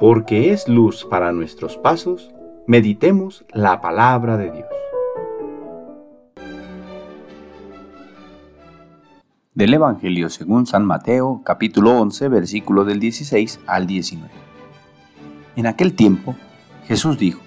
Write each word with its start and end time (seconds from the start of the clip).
porque 0.00 0.50
es 0.50 0.66
luz 0.66 1.04
para 1.04 1.30
nuestros 1.30 1.76
pasos, 1.76 2.30
meditemos 2.66 3.44
la 3.52 3.82
palabra 3.82 4.38
de 4.38 4.50
Dios. 4.50 4.68
Del 9.52 9.74
Evangelio 9.74 10.30
según 10.30 10.66
San 10.66 10.86
Mateo, 10.86 11.42
capítulo 11.44 12.00
11, 12.00 12.28
versículo 12.28 12.86
del 12.86 12.98
16 12.98 13.60
al 13.66 13.86
19. 13.86 14.30
En 15.56 15.66
aquel 15.66 15.92
tiempo, 15.92 16.34
Jesús 16.86 17.18
dijo, 17.18 17.42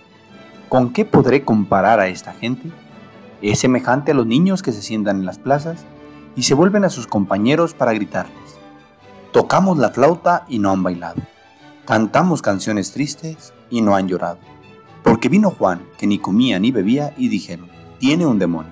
¿con 0.69 0.93
qué 0.93 1.05
podré 1.05 1.43
comparar 1.43 1.99
a 1.99 2.07
esta 2.07 2.33
gente? 2.33 2.69
Es 3.41 3.57
semejante 3.57 4.11
a 4.11 4.15
los 4.15 4.27
niños 4.27 4.61
que 4.61 4.71
se 4.71 4.83
sientan 4.83 5.17
en 5.17 5.25
las 5.25 5.39
plazas 5.39 5.85
y 6.35 6.43
se 6.43 6.53
vuelven 6.53 6.85
a 6.85 6.91
sus 6.91 7.07
compañeros 7.07 7.73
para 7.73 7.93
gritarles. 7.93 8.59
Tocamos 9.31 9.79
la 9.79 9.89
flauta 9.89 10.45
y 10.47 10.59
no 10.59 10.69
han 10.69 10.83
bailado 10.83 11.32
Cantamos 11.85 12.41
canciones 12.41 12.93
tristes 12.93 13.53
y 13.69 13.81
no 13.81 13.95
han 13.95 14.07
llorado. 14.07 14.37
Porque 15.03 15.27
vino 15.27 15.51
Juan, 15.51 15.85
que 15.97 16.07
ni 16.07 16.17
comía 16.17 16.57
ni 16.57 16.71
bebía, 16.71 17.13
y 17.17 17.27
dijeron, 17.27 17.67
tiene 17.99 18.25
un 18.25 18.39
demonio. 18.39 18.71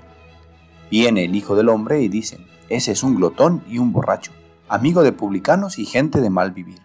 Viene 0.89 1.25
el 1.25 1.35
Hijo 1.35 1.57
del 1.57 1.67
Hombre 1.67 2.01
y 2.01 2.07
dicen, 2.07 2.47
ese 2.69 2.93
es 2.93 3.03
un 3.03 3.15
glotón 3.15 3.63
y 3.67 3.79
un 3.79 3.91
borracho, 3.91 4.31
amigo 4.69 5.03
de 5.03 5.11
publicanos 5.11 5.77
y 5.77 5.85
gente 5.85 6.21
de 6.21 6.29
mal 6.29 6.51
vivir. 6.51 6.79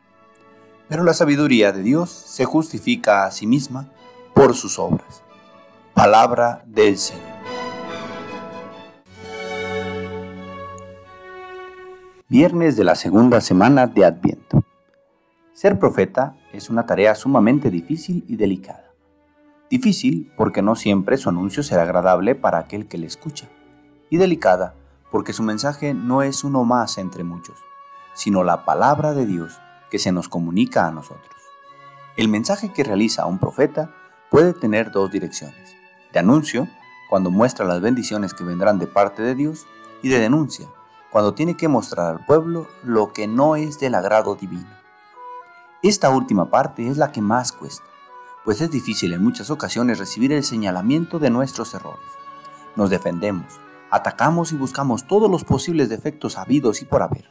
Pero 0.89 1.05
la 1.05 1.15
sabiduría 1.15 1.71
de 1.71 1.83
Dios 1.83 2.11
se 2.11 2.45
justifica 2.45 3.25
a 3.25 3.31
sí 3.31 3.47
misma 3.47 3.89
por 4.35 4.57
sus 4.57 4.81
obras. 4.81 5.23
Palabra 5.95 6.65
del 6.67 6.99
Señor. 6.99 7.23
Viernes 12.29 12.77
de 12.77 12.83
la 12.83 12.97
segunda 12.97 13.41
semana 13.41 13.87
de 13.87 14.05
Adviento. 14.05 14.65
Ser 15.57 15.79
profeta 15.79 16.37
es 16.53 16.69
una 16.69 16.85
tarea 16.85 17.15
sumamente 17.15 17.71
difícil 17.71 18.27
y 18.29 18.37
delicada. 18.37 18.93
Difícil 19.71 20.31
porque 20.37 20.61
no 20.61 20.75
siempre 20.77 21.17
su 21.17 21.31
anuncio 21.31 21.63
será 21.63 21.85
agradable 21.85 22.35
para 22.35 22.59
aquel 22.59 22.89
que 22.89 22.99
le 22.99 23.07
escucha. 23.07 23.49
Y 24.11 24.19
delicada 24.19 24.75
porque 25.11 25.33
su 25.33 25.43
mensaje 25.43 25.95
no 25.95 26.21
es 26.21 26.45
uno 26.45 26.65
más 26.65 26.99
entre 26.99 27.25
muchos, 27.25 27.57
sino 28.13 28.45
la 28.45 28.67
palabra 28.67 29.15
de 29.15 29.25
Dios 29.25 29.59
que 29.91 29.99
se 29.99 30.13
nos 30.13 30.29
comunica 30.29 30.87
a 30.87 30.91
nosotros. 30.91 31.35
El 32.19 32.29
mensaje 32.29 32.71
que 32.71 32.85
realiza 32.85 33.25
un 33.25 33.39
profeta 33.39 33.95
puede 34.31 34.53
tener 34.53 34.91
dos 34.91 35.11
direcciones. 35.11 35.75
De 36.13 36.19
anuncio, 36.19 36.69
cuando 37.09 37.31
muestra 37.31 37.65
las 37.65 37.81
bendiciones 37.81 38.35
que 38.35 38.45
vendrán 38.45 38.79
de 38.79 38.89
parte 38.89 39.23
de 39.23 39.35
Dios, 39.35 39.67
y 40.03 40.11
de 40.11 40.21
denuncia, 40.21 40.69
cuando 41.11 41.33
tiene 41.33 41.57
que 41.57 41.69
mostrar 41.69 42.15
al 42.15 42.27
pueblo 42.27 42.67
lo 42.85 43.15
que 43.15 43.27
no 43.27 43.57
es 43.57 43.81
del 43.81 43.95
agrado 43.95 44.35
divino. 44.35 44.76
Esta 45.83 46.09
última 46.09 46.51
parte 46.51 46.89
es 46.89 46.97
la 46.97 47.13
que 47.13 47.21
más 47.21 47.53
cuesta, 47.53 47.85
pues 48.47 48.63
es 48.63 48.71
difícil 48.71 49.13
en 49.13 49.23
muchas 49.23 49.51
ocasiones 49.51 49.99
recibir 49.99 50.33
el 50.33 50.43
señalamiento 50.43 51.19
de 51.19 51.29
nuestros 51.29 51.75
errores. 51.75 52.07
Nos 52.77 52.89
defendemos, 52.89 53.61
atacamos 53.91 54.53
y 54.53 54.57
buscamos 54.57 55.07
todos 55.07 55.31
los 55.31 55.45
posibles 55.45 55.91
defectos 55.91 56.39
habidos 56.39 56.81
y 56.81 56.87
por 56.87 57.03
haber. 57.03 57.29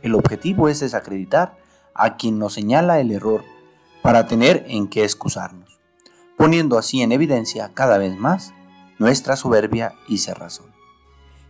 El 0.00 0.14
objetivo 0.14 0.70
es 0.70 0.80
desacreditar 0.80 1.58
a 1.94 2.16
quien 2.16 2.38
nos 2.38 2.54
señala 2.54 2.98
el 2.98 3.12
error 3.12 3.44
para 4.02 4.26
tener 4.26 4.64
en 4.68 4.88
qué 4.88 5.04
excusarnos, 5.04 5.78
poniendo 6.38 6.78
así 6.78 7.02
en 7.02 7.12
evidencia 7.12 7.72
cada 7.74 7.98
vez 7.98 8.16
más 8.16 8.54
nuestra 8.98 9.36
soberbia 9.36 9.92
y 10.08 10.18
cerrazón. 10.18 10.72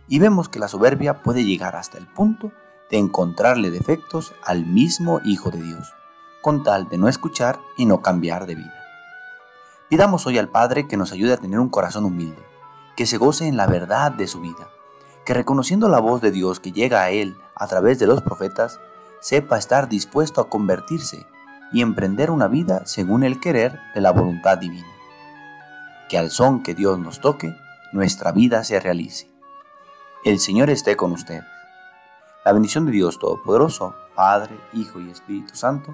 Y 0.09 0.19
vemos 0.19 0.49
que 0.49 0.59
la 0.59 0.67
soberbia 0.67 1.23
puede 1.23 1.45
llegar 1.45 1.77
hasta 1.77 1.97
el 1.97 2.05
punto 2.05 2.51
de 2.91 2.97
encontrarle 2.97 3.71
defectos 3.71 4.33
al 4.43 4.65
mismo 4.65 5.21
Hijo 5.23 5.51
de 5.51 5.61
Dios 5.61 5.93
con 6.47 6.63
tal 6.63 6.87
de 6.87 6.97
no 6.97 7.09
escuchar 7.09 7.59
y 7.75 7.85
no 7.85 8.01
cambiar 8.01 8.45
de 8.45 8.55
vida. 8.55 8.73
Pidamos 9.89 10.25
hoy 10.27 10.37
al 10.37 10.47
Padre 10.47 10.87
que 10.87 10.95
nos 10.95 11.11
ayude 11.11 11.33
a 11.33 11.37
tener 11.37 11.59
un 11.59 11.67
corazón 11.67 12.05
humilde, 12.05 12.41
que 12.95 13.05
se 13.05 13.17
goce 13.17 13.49
en 13.49 13.57
la 13.57 13.67
verdad 13.67 14.13
de 14.13 14.27
su 14.27 14.39
vida, 14.39 14.69
que 15.25 15.33
reconociendo 15.33 15.89
la 15.89 15.99
voz 15.99 16.21
de 16.21 16.31
Dios 16.31 16.61
que 16.61 16.71
llega 16.71 17.01
a 17.01 17.09
Él 17.09 17.35
a 17.53 17.67
través 17.67 17.99
de 17.99 18.07
los 18.07 18.21
profetas, 18.21 18.79
sepa 19.19 19.57
estar 19.57 19.89
dispuesto 19.89 20.39
a 20.39 20.47
convertirse 20.47 21.27
y 21.73 21.81
emprender 21.81 22.31
una 22.31 22.47
vida 22.47 22.83
según 22.85 23.25
el 23.25 23.41
querer 23.41 23.81
de 23.93 23.99
la 23.99 24.11
voluntad 24.11 24.57
divina. 24.57 24.87
Que 26.07 26.17
al 26.17 26.31
son 26.31 26.63
que 26.63 26.75
Dios 26.75 26.97
nos 26.97 27.19
toque, 27.19 27.57
nuestra 27.91 28.31
vida 28.31 28.63
se 28.63 28.79
realice. 28.79 29.29
El 30.23 30.39
Señor 30.39 30.69
esté 30.69 30.95
con 30.95 31.11
ustedes. 31.11 31.43
La 32.45 32.53
bendición 32.53 32.85
de 32.85 32.93
Dios 32.93 33.19
Todopoderoso, 33.19 33.95
Padre, 34.15 34.57
Hijo 34.71 35.01
y 35.01 35.09
Espíritu 35.09 35.53
Santo, 35.53 35.93